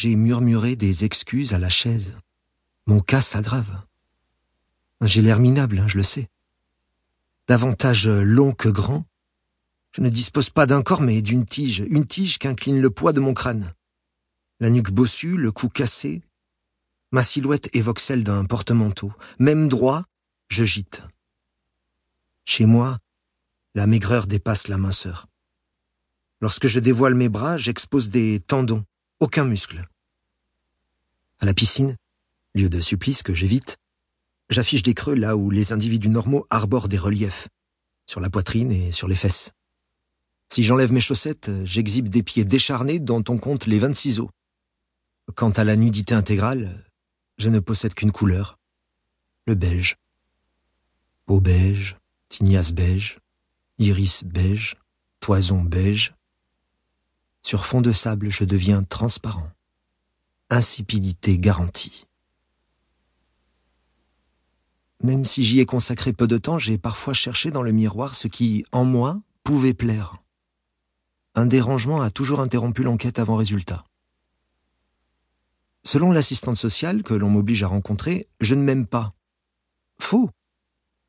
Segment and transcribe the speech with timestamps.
[0.00, 2.16] j'ai murmuré des excuses à la chaise.
[2.86, 3.82] Mon cas s'aggrave.
[5.02, 6.30] J'ai l'air minable, hein, je le sais.
[7.48, 9.04] Davantage long que grand.
[9.94, 13.20] Je ne dispose pas d'un corps, mais d'une tige, une tige qu'incline le poids de
[13.20, 13.74] mon crâne.
[14.58, 16.22] La nuque bossue, le cou cassé.
[17.12, 19.12] Ma silhouette évoque celle d'un porte-manteau.
[19.38, 20.04] Même droit,
[20.48, 21.02] je gîte.
[22.46, 23.00] Chez moi,
[23.74, 25.26] la maigreur dépasse la minceur.
[26.40, 28.82] Lorsque je dévoile mes bras, j'expose des tendons,
[29.20, 29.86] aucun muscle.
[31.40, 31.96] À la piscine,
[32.54, 33.76] lieu de supplice que j'évite,
[34.48, 37.48] j'affiche des creux là où les individus normaux arborent des reliefs,
[38.06, 39.52] sur la poitrine et sur les fesses.
[40.48, 44.30] Si j'enlève mes chaussettes, j'exhibe des pieds décharnés dont on compte les 26 os.
[45.34, 46.90] Quant à la nudité intégrale,
[47.36, 48.58] je ne possède qu'une couleur,
[49.46, 49.96] le beige.
[51.26, 51.96] Peau beige,
[52.30, 53.18] tignasse beige,
[53.78, 54.76] iris beige,
[55.20, 56.14] toison beige.
[57.42, 59.50] Sur fond de sable, je deviens transparent.
[60.50, 62.06] Insipidité garantie.
[65.02, 68.28] Même si j'y ai consacré peu de temps, j'ai parfois cherché dans le miroir ce
[68.28, 70.16] qui, en moi, pouvait plaire.
[71.34, 73.84] Un dérangement a toujours interrompu l'enquête avant résultat.
[75.84, 79.14] Selon l'assistante sociale que l'on m'oblige à rencontrer, je ne m'aime pas.
[79.98, 80.28] Faux.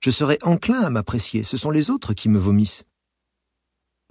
[0.00, 2.84] Je serais enclin à m'apprécier, ce sont les autres qui me vomissent.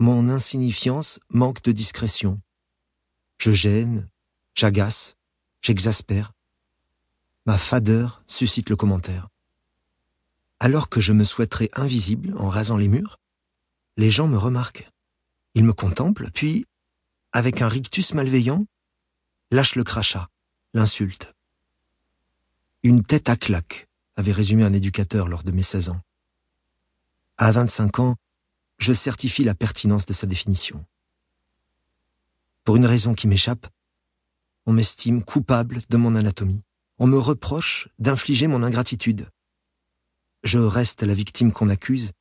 [0.02, 2.42] Mon insignifiance manque de discrétion.
[3.38, 4.10] Je gêne,
[4.56, 5.16] j'agace,
[5.62, 6.32] j'exaspère.
[7.46, 9.28] Ma fadeur suscite le commentaire.
[10.60, 13.20] Alors que je me souhaiterais invisible en rasant les murs,
[13.96, 14.90] les gens me remarquent.
[15.54, 16.66] Ils me contemplent, puis,
[17.32, 18.66] avec un rictus malveillant,
[19.52, 20.30] lâchent le crachat,
[20.74, 21.32] l'insulte.
[22.82, 26.02] Une tête à claque, avait résumé un éducateur lors de mes 16 ans.
[27.38, 28.16] À 25 ans,
[28.82, 30.84] je certifie la pertinence de sa définition.
[32.64, 33.68] Pour une raison qui m'échappe,
[34.66, 36.64] on m'estime coupable de mon anatomie.
[36.98, 39.30] On me reproche d'infliger mon ingratitude.
[40.44, 42.12] Je reste la victime qu'on accuse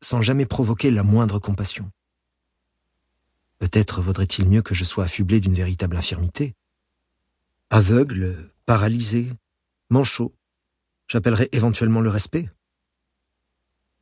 [0.00, 1.90] sans jamais provoquer la moindre compassion.
[3.58, 6.54] Peut-être vaudrait-il mieux que je sois affublé d'une véritable infirmité.
[7.70, 9.32] Aveugle, paralysé,
[9.90, 10.34] manchot,
[11.08, 12.48] j'appellerai éventuellement le respect.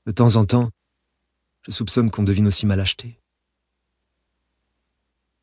[0.05, 0.71] De temps en temps,
[1.67, 3.19] je soupçonne qu'on devine aussi mal acheté.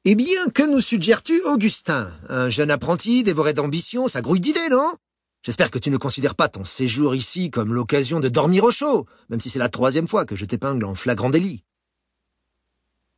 [0.05, 2.13] Eh bien, que nous suggères-tu, Augustin?
[2.29, 4.95] Un jeune apprenti dévoré d'ambition, ça grouille d'idées, non?
[5.43, 9.05] J'espère que tu ne considères pas ton séjour ici comme l'occasion de dormir au chaud,
[9.29, 11.63] même si c'est la troisième fois que je t'épingle en flagrant délit.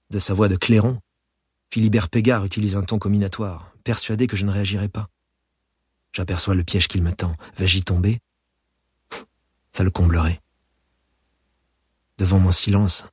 [0.10, 1.00] De sa voix de clairon,
[1.72, 5.10] Philibert Pégard utilise un ton combinatoire, persuadé que je ne réagirai pas.
[6.14, 7.36] J'aperçois le piège qu'il me tend.
[7.58, 8.20] Vais-je y tomber
[9.72, 10.42] Ça le comblerait.
[12.18, 13.06] Devant mon silence,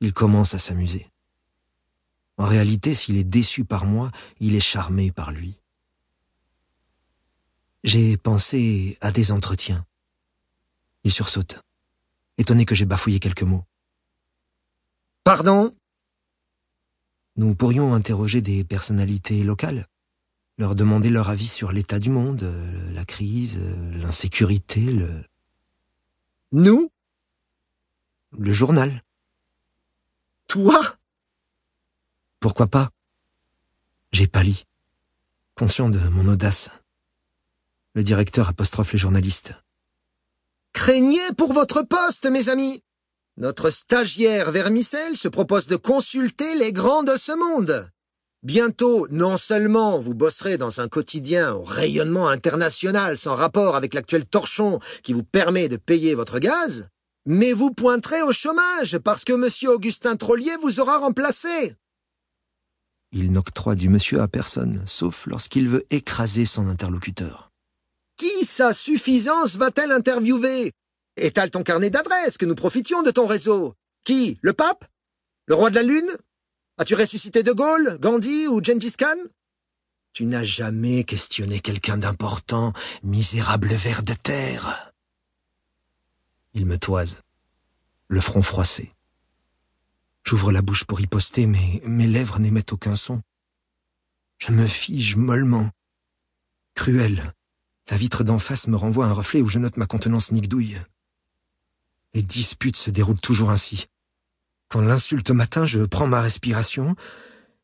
[0.00, 1.10] il commence à s'amuser.
[2.38, 4.10] En réalité, s'il est déçu par moi,
[4.40, 5.58] il est charmé par lui.
[7.84, 9.86] J'ai pensé à des entretiens.
[11.04, 11.60] Il sursaute,
[12.36, 13.64] étonné que j'ai bafouillé quelques mots.
[15.24, 15.74] Pardon?
[17.36, 19.86] Nous pourrions interroger des personnalités locales,
[20.58, 25.24] leur demander leur avis sur l'état du monde, euh, la crise, euh, l'insécurité, le...
[26.52, 26.90] Nous?
[28.38, 29.02] Le journal.
[30.46, 30.96] Toi?
[32.38, 32.90] Pourquoi pas?
[34.12, 34.64] J'ai pâli,
[35.54, 36.68] conscient de mon audace.
[37.94, 39.54] Le directeur apostrophe les journalistes.
[40.74, 42.82] Craignez pour votre poste, mes amis.
[43.38, 47.90] Notre stagiaire Vermicelle se propose de consulter les grands de ce monde.
[48.42, 54.26] Bientôt, non seulement vous bosserez dans un quotidien au rayonnement international sans rapport avec l'actuel
[54.26, 56.90] torchon qui vous permet de payer votre gaz,
[57.26, 61.74] mais vous pointerez au chômage parce que monsieur Augustin Trollier vous aura remplacé.
[63.12, 67.50] Il n'octroie du monsieur à personne, sauf lorsqu'il veut écraser son interlocuteur.
[68.16, 70.72] Qui sa suffisance va-t-elle interviewer?
[71.16, 73.74] Étale ton carnet d'adresses, que nous profitions de ton réseau.
[74.04, 74.84] Qui Le pape?
[75.46, 76.10] Le roi de la Lune?
[76.78, 79.16] As-tu ressuscité De Gaulle, Gandhi ou Gengis Khan?
[80.12, 82.72] Tu n'as jamais questionné quelqu'un d'important,
[83.02, 84.92] misérable ver de terre.
[86.56, 87.20] Il me toise,
[88.08, 88.94] le front froissé.
[90.24, 93.20] J'ouvre la bouche pour y poster, mais mes lèvres n'émettent aucun son.
[94.38, 95.70] Je me fige mollement.
[96.74, 97.34] Cruel,
[97.90, 100.80] la vitre d'en face me renvoie un reflet où je note ma contenance nigdouille.
[102.14, 103.88] Les disputes se déroulent toujours ainsi.
[104.70, 106.96] Quand l'insulte matin, je prends ma respiration,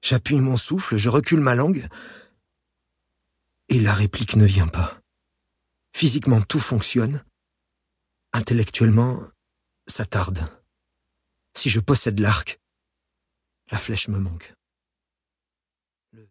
[0.02, 1.88] j'appuie mon souffle, je recule ma langue,
[3.70, 5.00] et la réplique ne vient pas.
[5.94, 7.24] Physiquement, tout fonctionne.
[8.34, 9.22] Intellectuellement,
[9.86, 10.40] ça tarde.
[11.54, 12.60] Si je possède l'arc,
[13.70, 14.54] la flèche me manque.